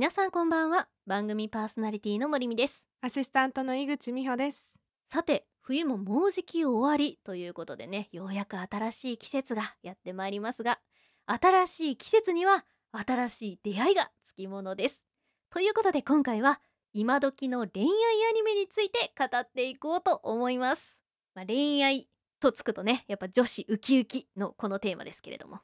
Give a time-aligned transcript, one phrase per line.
[0.00, 0.88] 皆さんこんばんは。
[1.06, 2.86] 番組パーソナリティの森美です。
[3.02, 4.78] アシスタントの井口美穂です。
[5.10, 10.78] さて冬ももうじき終わりということでねようやく新しい季節がやってまいりますが
[11.26, 15.04] 新しい季節には新しい出会いがつきものです。
[15.50, 16.62] ということで今回は
[16.94, 17.88] 今時の恋愛
[18.30, 21.02] アニメについて語っていこうと思います、
[21.34, 22.08] まあ、恋愛
[22.40, 25.58] とつくとねやっぱ女子ウキウキのこのテーマですけれども。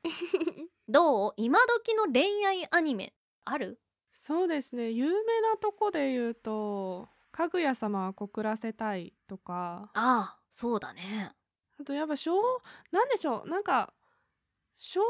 [0.91, 1.33] どう？
[1.39, 3.15] 今時の恋愛アニメ
[3.47, 3.80] ある？
[4.16, 4.91] そうですね。
[4.91, 9.91] 有名なとこで言うとかぐや様は告らせたいとか。
[9.93, 11.33] ああそうだね。
[11.79, 12.33] あとやっぱ少
[12.91, 13.48] なんでしょう。
[13.48, 13.93] なんか
[14.79, 15.07] 少女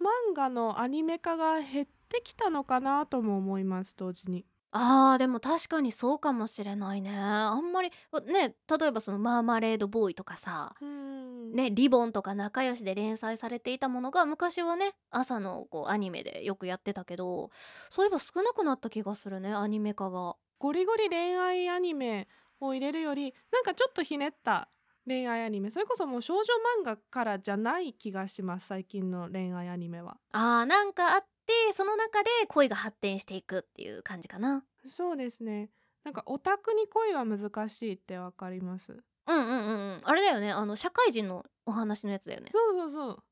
[0.00, 4.44] 漫画のアニメ化が減ってきたのかなとも思います同時に
[4.76, 7.16] あーでも確かにそうかもしれないね。
[7.16, 7.90] あんまり
[8.26, 11.52] ね例えばそのマーマレードボーイとかさうん。
[11.52, 17.50] ねリボンとか仲良しで連載されていたものが昔はね朝のこうアニメでよくやってたけど
[17.88, 20.34] そういえば少なくなった気がするねアニメ化が。
[20.58, 22.26] ゴリゴリ恋愛アニメ
[22.60, 24.68] を入れるよりなんかちょっとひねった
[25.06, 26.42] 恋愛アニメそれこそもう少女
[26.82, 30.16] 漫画からじゃない気がします最近の恋愛アニメは。
[30.32, 34.64] あーなんかあってその中で恋が発展していくっていう感じかな。
[34.86, 35.70] そうですね。
[36.04, 38.92] なんかオタクに恋は難しいってわかります？
[39.26, 40.00] うんうんうんうん。
[40.04, 42.50] あれだよねあの社会人のお話のやつだよね。
[42.52, 43.22] そうそうそう。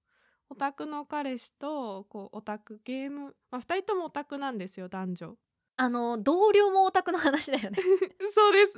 [0.51, 5.37] オタクの彼氏とこうオタクゲーム、まあ、2人ともオタクなんですよ男女。
[5.77, 7.79] あの同僚もオタクの話だよね。
[8.35, 8.75] そうです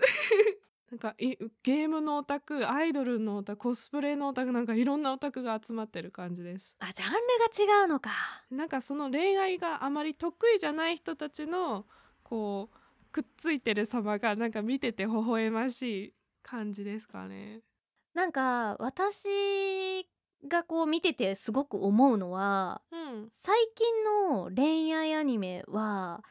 [0.95, 6.73] なんかいゲームのオタクアイドルのオタクコスプレのオタクなんかいろんなオタクが集まってる感じです。
[6.78, 8.12] あジャンルが違うのか。
[8.48, 11.84] なんかその恋愛があまり得意じゃない人たちの
[12.23, 12.77] こう
[13.11, 16.14] くっついてる様がなんか見てて微笑ましい
[16.45, 17.62] 感じですかね。
[18.14, 20.06] なんか私
[20.47, 23.30] がこう見ててすごく思うのはうん。
[23.33, 26.23] 最近の恋愛アニメは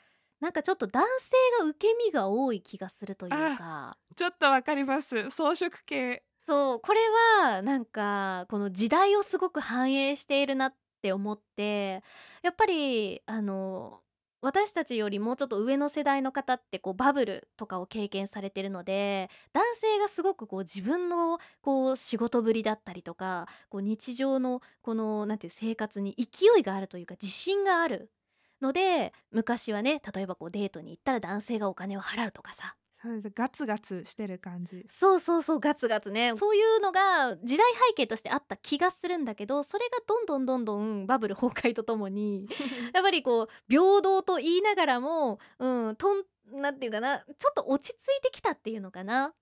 [0.43, 3.97] なんかちょっと男性が受け身が多い気がするというか。
[4.17, 5.31] ちょっとわかります。
[5.31, 6.21] 装飾系。
[6.45, 6.99] そうこれ
[7.39, 12.03] はなんかこの時代をすごく反映しているなって思って
[12.41, 14.01] やっぱりあの
[14.41, 28.11] 私たちよりもうちょっと上の世代の方ってこうバブルとかを経験されてるので男性がすごくこう自分のこう仕事ぶりだったりとかこう日常のこのなんていう生活に勢いがあるというか自信がある
[28.63, 32.75] ので昔はね例えばこうデートに行ったら男性がお金を払うとかさ。
[33.03, 33.29] そうです。
[33.35, 34.85] ガツガツしてる感じ。
[34.87, 36.31] そうそうそうガツガツね。
[36.37, 42.47] そういうのが時代背景としてあった気がするんだけどそれがどんどんどんどんバブル崩壊とともに
[42.93, 49.33] やっぱりこう平等と言いながらもうんとんなんていうかなちょっと落ち着いてきたっていうのかな。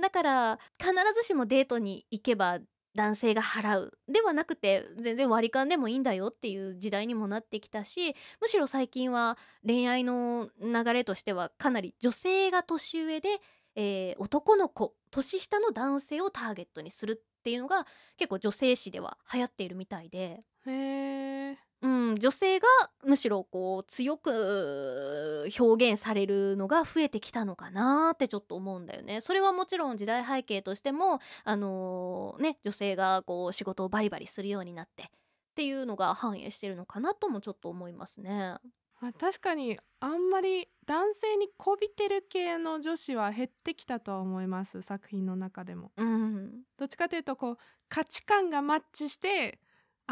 [0.00, 2.60] だから必ずしもデートに行けば
[2.94, 13.28] 男性が払うではなくて全然割り勘でもいいんだよっていう時代にもなってきたしむしろ最近は恋愛の流れとしてはかなり女性が年上で、
[13.76, 17.86] えー男の子年下の男性をターゲットにするっていうのが
[18.16, 20.42] 結構女性誌では流行っているみたいで。
[20.66, 22.66] へえうん、女性が
[23.04, 29.20] むしろこう強く表現されるのが増えてきたのかなってちょっと思うんだよね。
[29.20, 35.06] それはもちろん時代背景としても、あのーね、女性がこう仕事をバリバリするようになってっ
[35.54, 38.56] ていうのが反映してるのかなともちょっと思いますね。
[39.02, 47.56] あ確かにあんまり男性にこびてる系の女子は減ってきたとは思います作品の中でもうん、どっちかというとこう
[47.88, 49.58] 価値観がマッチして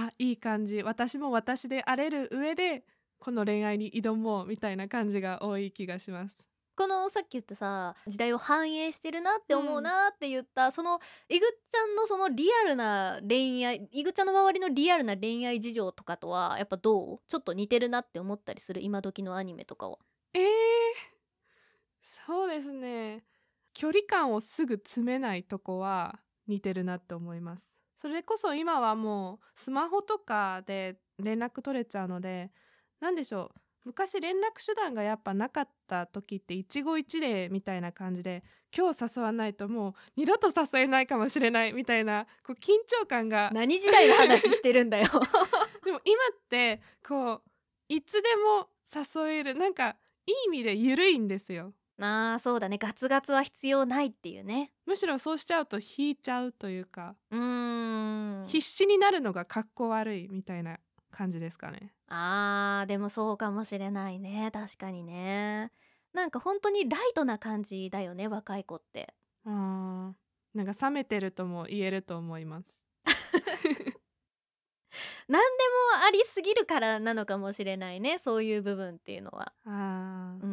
[0.00, 0.84] あいい感じ。
[0.84, 2.84] 私も私であれる上で
[3.18, 6.46] この恋愛に挑もうみたいな感じが多い気がします。
[6.76, 17.18] このさっき言ったさ時代を反映してるなって思うなって言った、そのいぐっちゃんのそのリアルな恋愛いぐっちゃんの周りのリアルな恋愛事情とかとはやっぱどう？
[17.26, 18.80] ちょっと似てるなって思ったりする？
[18.80, 19.98] 今時のアニメとかは。
[20.34, 20.42] えー、
[22.26, 23.24] そうですね。
[23.74, 32.52] 距離感をすぐ詰めないとこは似てるなって思いますそれこそ今はもうスマホとかで連絡取れちゃうので
[33.00, 38.44] 何でしょう昔連絡手段がやっぱなかった時って一期一会みたいな感じで
[38.76, 45.08] 今日誘わないともう二度と誘えないかもしれないみたいなこう緊張感が何時代の話してるんだよ。
[45.84, 47.42] でも今ってこう
[47.88, 54.72] いつでも誘えるなんかいい意味で緩いんですよあーそうだねガツガツは必要ないっていうね。
[54.86, 60.78] むしろそうしちゃうと引いちゃうというか、うーん必死になるのがかっこ悪いみたいな
[61.10, 65.72] 感じですかねあーでもそうかもしれないね確かにね。
[66.12, 69.14] なんか本当にライトな感じだよね若い子って。
[69.44, 70.12] あー
[70.54, 72.82] なんか冷めてるとも言えると思います
[75.28, 75.46] 何で
[75.98, 79.52] もありすぎるからなのかもしれないねそういう部分っていうのは。
[79.66, 80.46] あーう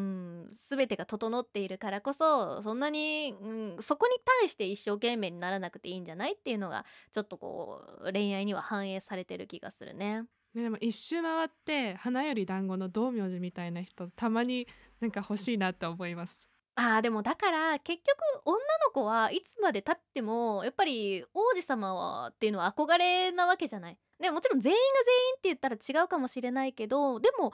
[0.45, 10.23] ん、全てが整っているからこそそんなに、うん、そこに対して一生懸命にならなくていいんじゃないっていうのがちょっとこう恋愛には反映されてる気がするね。
[10.53, 14.67] ね、でも一周回って花より団子の道明寺みたいな人たまに
[15.01, 16.47] なんか欲しいなって思います。
[16.77, 23.97] あーでもだから結局女の子はいつまでたってもやっぱり王子様はっていうのは憧れなわけじゃない。
[24.19, 27.53] でももちろん全員が全員って言ったら違うかもしれないけどでも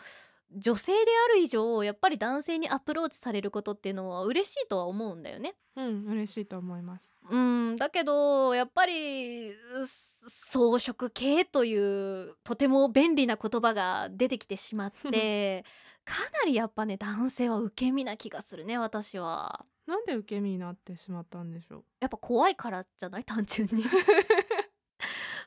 [0.54, 5.56] 女性である以上やっぱり男性にアプローチされることっていうのは嬉しいとは思うんだよね。
[5.78, 7.16] うん、嬉しいと思います。
[7.30, 9.56] うんだけどやっぱりう
[9.86, 15.64] 装飾系というとても便利な言葉が出てきてしまって
[16.04, 19.66] かなりやっぱね男性は受け身な気がするね私は。
[19.88, 21.84] なんで受け身になってしまったんでしょう。
[22.02, 23.24] やっぱ怖いからじゃない？
[23.24, 23.84] 単純に。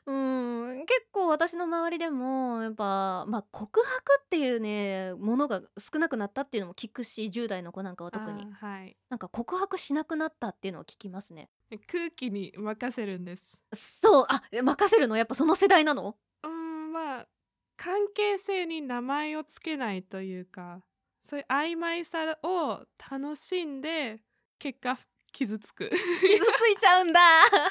[0.07, 0.74] うん
[1.35, 8.97] 私の周りでもやっぱ、まあ、告白っていうねものが少なくなったっていうのも聞くし10代の子なんかは特にはい。
[9.09, 11.49] なんか告白しなくなったっていうのを聞きますね
[11.91, 13.57] 空気に任せるんです。
[13.73, 15.17] そうあえ任せるの？
[15.17, 16.15] やっぱその世代なの？
[16.43, 17.27] うん、まあ
[17.77, 20.81] 関係性に名前をつけないというか、
[21.29, 24.21] そういう曖昧さを楽しんで
[24.59, 24.97] 結果
[25.35, 25.89] 傷つく。
[25.89, 27.19] 傷ついちゃうんだ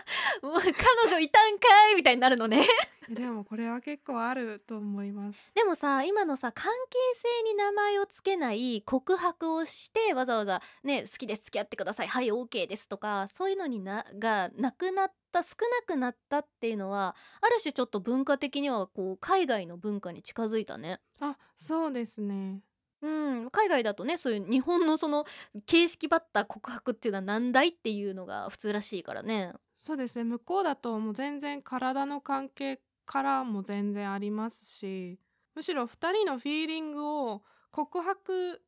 [0.42, 2.66] もう彼女いたんかいみたいになるのね
[3.08, 5.50] でもこれは結構あると思います。
[5.54, 21.00] でもさ今のさ関係性に名前をつけない告白をしてわざわざね好きです付き合ってくださいはい OK ですとかそういうのにながなくなった少なくなったっていうのはある種ちょっと文化的にはこう海外の文化に近づいたね。
[21.20, 22.60] あ、そうですね。
[23.04, 25.26] うん、海外だとねそういう日本のその
[25.66, 29.52] 形式ばった告白っていうのは難題っていうのが普通らしいからね。
[29.76, 30.24] そうですね。
[30.24, 35.18] 向こうだともう全然体の関係からも全然ありますし、
[35.54, 38.62] むしろ2人のフィーリングを告白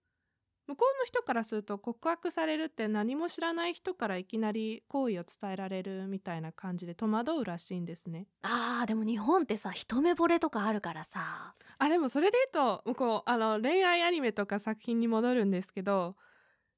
[0.66, 8.26] 向こうの人からすると告白されるって何も知らない人からいきなり好意を伝えられるみたいな感じで戸惑うらしいんですね。
[8.42, 16.16] あーでも日本ってさ一目惚れとかあるからさあでもそれで言うとこうあの恋愛アニメとか作品に戻るんですけど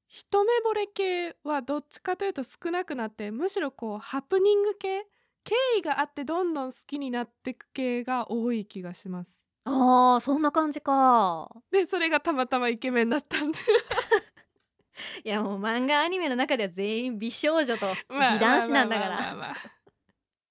[0.07, 5.07] 一目惚れ系はどっちかというと少なくなってむしろこうハプニング系
[5.43, 9.48] 経緯があってどんどん好きになっていく系が多い気がします。
[9.69, 11.49] あーそんな感じか。
[11.71, 13.59] でそれがたまたまイケメンだったんで。
[15.23, 19.55] いやもう漫画アニメの中では全員美少女と まあ美男子なんだかまあまあらまあまあ。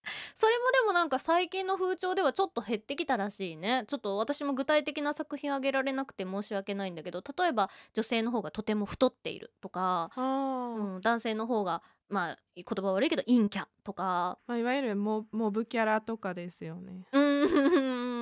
[0.35, 3.85] それもでもなんか最近の風潮ではちょっと減ってきたらしいね。
[3.89, 10.95] ちょっと私も具体的な作品あげられなくて申し訳ないんだけど例えば女性の方がとても太っているとか、あー。
[10.95, 14.39] うん、男性の方がまあ言葉悪いけど陰キャとか。
[14.47, 17.07] まあいわゆるモモブキャラとかですよね。
[17.13, 18.18] うーん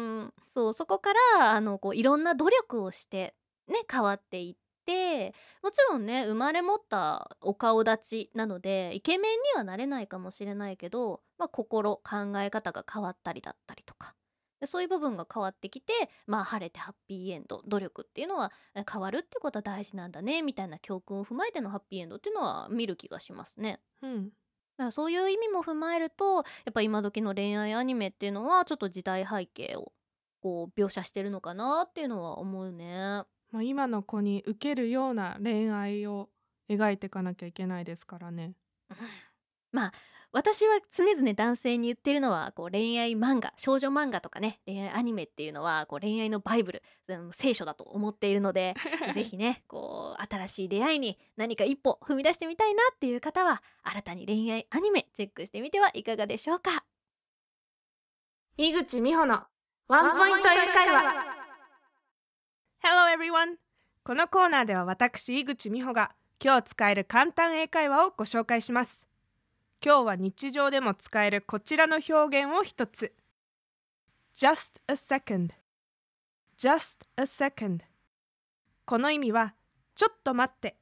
[0.47, 3.35] そうそこからあのこういろんな努力をして
[3.69, 14.15] ね変わっていってもちろんね生まれ持ったお顔立ちなのでイケメンにはなれないかもしれないけど、まあ、心考え方が変わったりだったりとか
[14.61, 15.93] でそういう部分が変わってきて
[16.27, 23.81] まあ晴れてハッピーエンド努力っていうのはえ変わるってことは大事なんだねみたいな教訓を踏まえてのハッピーエンドっていうのは見る気がしますね。
[24.03, 29.93] うん、だからそういう意味も踏まえるとやっぱ今時の恋愛アニメっていうのはちょっと時代背景を
[30.47, 33.25] こう描写してるのかなっていうのは思うね。
[33.51, 36.29] まあ、今の子に受けるような恋愛を
[36.71, 38.55] 描いていかなきゃいけないですからね。
[39.73, 39.93] まあ
[40.31, 48.75] 私は常々男性に言ってるのはこう恋愛漫画少女漫画とかね恋愛アニメっていうのはこう恋愛のバイブルうん聖書だと思っているので
[49.15, 56.85] ぜひねこう新しい出会いに何か一歩踏み出してみたいなっていう方は新たに恋愛アニメチェックしてみてはいかがでしょうか
[58.59, 59.45] 井口美穂の
[59.89, 61.15] ワンポイント英会話。
[62.83, 63.55] Hello everyone!
[64.03, 66.11] このコーナーでは私井口美穂が
[66.43, 69.07] 今日使える簡単英会話をご紹介します。
[69.81, 73.15] 今日は日常でも使えるこちらの表現を一つ。
[74.35, 75.51] Just a second.
[76.59, 77.83] Just a second.
[78.87, 79.55] この意味は
[79.95, 80.79] ちょっと待って。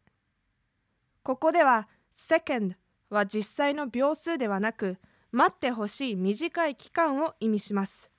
[1.22, 2.72] ここでは second
[3.10, 4.96] は実際の秒数ではなく
[5.30, 8.13] 待ってほしい短い期間を意味します。